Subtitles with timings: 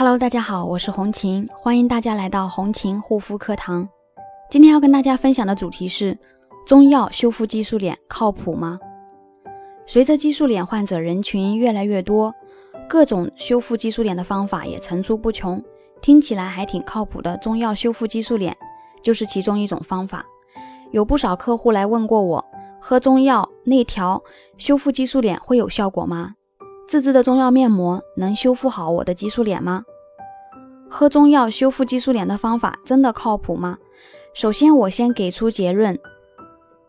[0.00, 3.86] Hello，大家好，我是红琴，欢迎大家来到红琴护肤课堂。
[4.50, 6.18] 今天要跟大家分享的主题是：
[6.64, 8.80] 中药修复激素脸靠谱吗？
[9.86, 12.34] 随着激素脸患者人群越来越多，
[12.88, 15.62] 各种修复激素脸的方法也层出不穷，
[16.00, 17.36] 听起来还挺靠谱的。
[17.36, 18.56] 中药修复激素脸
[19.02, 20.24] 就是其中一种方法。
[20.92, 22.42] 有不少客户来问过我，
[22.80, 24.22] 喝中药内调
[24.56, 26.36] 修复激素脸会有效果吗？
[26.90, 29.84] 自制的中药面膜能修复好我的激素脸吗？
[30.88, 33.78] 喝中药修复激素脸的方法真的靠谱吗？
[34.34, 35.96] 首先，我先给出结论。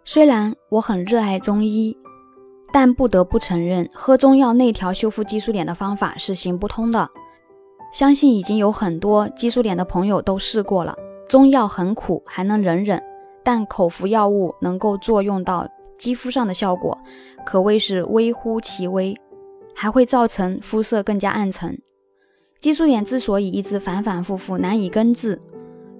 [0.03, 1.95] 虽然我很热爱中医，
[2.73, 7.07] 但不得不承认，喝中药内调修复激素脸的方法是行不通的。
[7.93, 10.97] 相信已经有很多激素脸的朋友都试过了。
[11.29, 12.99] 中药很苦，还能忍忍，
[13.43, 16.97] 但口服药物能够作用到肌肤上的效果，
[17.45, 19.15] 可谓是微乎其微。
[19.81, 21.75] 还会造成肤色更加暗沉。
[22.59, 25.41] 激素脸之所以一直反反复复难以根治，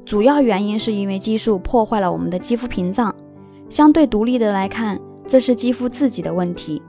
[0.05, 3.11] 主要原因是因为激素破坏了我们的肌肤屏障。
[3.69, 6.79] 相对独立的来看，这是肌肤自己的问题。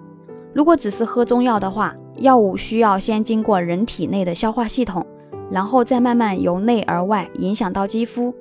[0.53, 5.03] 如果只是喝中药的话，药物需要先经过人体内的消化系统，
[5.51, 8.34] 然后再慢慢由内而外影响到肌肤。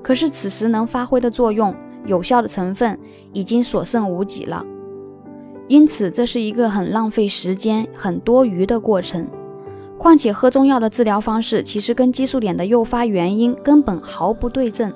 [0.00, 1.74] 可是此时能发挥的作用、
[2.06, 2.96] 有效的成分
[3.32, 4.64] 已经所剩无几了。
[5.70, 9.24] 因此，这是一个很浪费时间、很多余的过程。
[9.96, 14.92] 况且，喝中药的治疗方式其实跟激素脸的诱发原因根本毫不对症。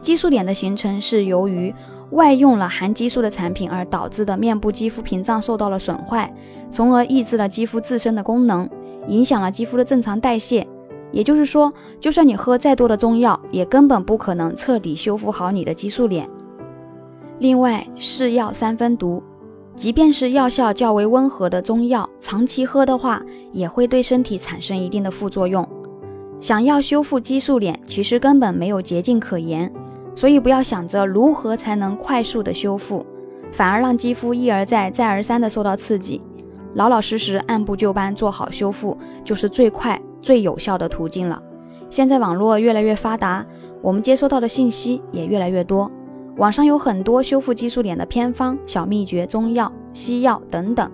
[0.00, 1.74] 激素脸的形成是由于
[2.10, 6.32] 外用了含激素的产品而导致的面部肌肤屏障受到了损坏，
[6.70, 8.70] 从而抑制了肌肤自身的功能，
[9.08, 10.64] 影响了肌肤的正常代谢。
[11.10, 16.28] 也就是说，就算你喝再多的中药，也根本不可能彻底修复好你的激素脸。
[17.40, 19.20] 另外，是药三分毒。
[19.76, 25.68] 即便是药效较为温和的中药，长期喝的话，也会对身体产生一定的副作用。
[26.40, 29.70] 想要修复激素脸，其实根本没有捷径可言，
[30.14, 33.04] 所以不要想着如何才能快速的修复，
[33.52, 36.22] 反而让肌肤一而再、再而三的受到刺激。
[36.74, 41.42] 老老实实按部就班做好修复，就是最快、最有效的途径了。
[41.90, 43.44] 现在网络越来越发达，
[43.82, 45.90] 我们接收到的信息也越来越多。
[46.36, 50.90] 网上有很多修复激素脸的偏方、小秘诀、中药、西药等等，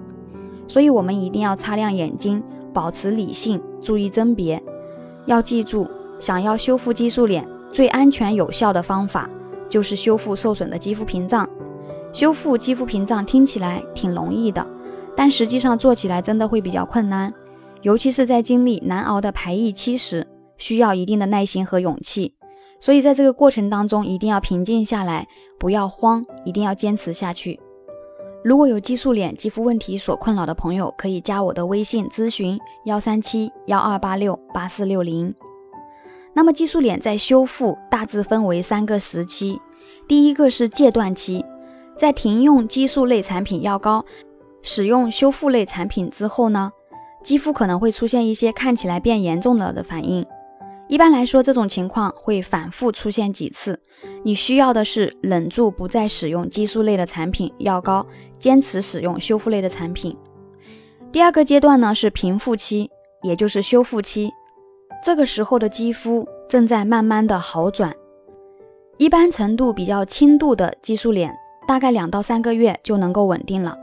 [0.69, 2.41] 所以我们一定要擦亮眼睛，
[2.73, 4.63] 保持理性，注意甄别。
[5.27, 5.89] 要记住，
[6.21, 9.29] 想要修复激素脸，最安全有效的方法
[9.69, 11.49] 就是修复受损的肌肤屏障。
[12.13, 14.65] 修复肌肤屏障听起来挺容易的，
[15.17, 17.35] 但实际上做起来真的会比较困难，
[17.81, 20.25] 尤其是在经历难熬的排异期时，
[20.57, 22.35] 需要一定的耐心和勇气。
[22.83, 27.61] 所以，在这个过程当中，一定要平静下来，不要慌，一定要坚持下去。
[28.43, 35.33] 如果有激素脸肌肤问题所困扰的朋友，可以加我的微信咨询：幺三七幺二八六八四六零。
[36.35, 39.61] 那么，激素脸在修复大致分为三个时期。
[40.09, 41.45] 第一个是戒断期，
[41.97, 44.05] 在停用激素类产品药膏，
[44.61, 46.73] 使用修复类产品之后呢，
[47.23, 50.27] 肌肤可能会出现一些看起来变严重了的反应。
[50.93, 53.81] 一般来说，这种情况会反复出现几次。
[54.23, 58.07] 你需要的是忍住，不再使用激素类的产品药膏，
[58.39, 60.15] 坚持使用修复类的产品。
[61.11, 62.91] 第二个阶段呢是平复期，
[63.23, 64.31] 也就是修复期。
[65.03, 67.91] 这个时候的肌肤正在慢慢的好转，
[68.99, 71.35] 一般程度比较轻度的激素脸，
[71.67, 73.75] 大概两到三个月就能够稳定了。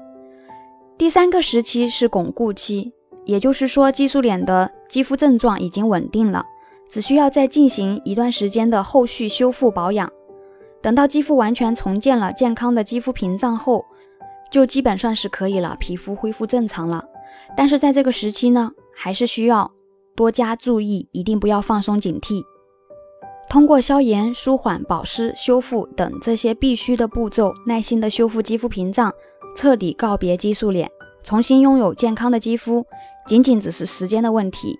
[0.96, 2.94] 第三个时期是巩固期，
[3.26, 6.46] 也就是说激素脸的肌肤症状已经稳定了。
[6.90, 10.12] 只需要再进行一段时间的后续修复保养，
[10.82, 13.86] 等到肌肤完全重建了健康的肌肤屏障后，
[14.52, 17.06] 就基本算是可以了，皮肤恢复正常了。
[17.56, 19.72] 但是在这个时期呢，还是需要
[20.16, 22.44] 多加注意，一定不要放松警惕。
[23.48, 29.14] 通过消炎、舒缓、保湿、修复等这些必须的步骤，耐心的修复肌肤屏障，
[29.56, 30.90] 彻底告别激素脸，
[31.24, 32.86] 重新拥有健康的肌肤，
[33.28, 34.80] 仅仅只是时间的问题。